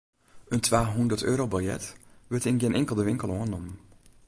[0.53, 1.85] In twahûnderteurobiljet
[2.29, 3.75] wurdt yn gjin inkelde winkel oannommen.